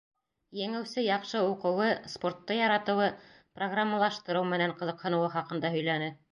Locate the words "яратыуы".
2.61-3.11